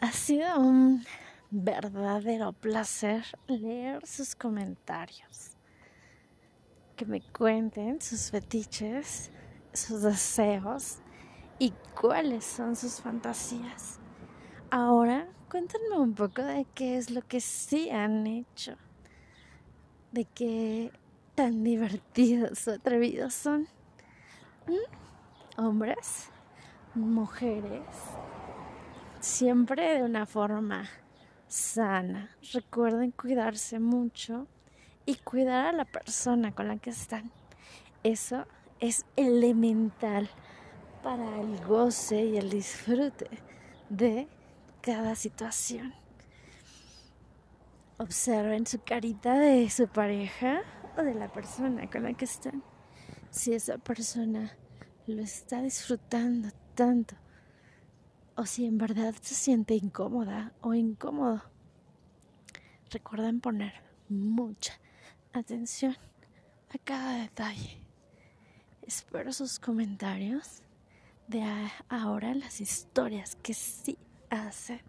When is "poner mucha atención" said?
63.40-65.96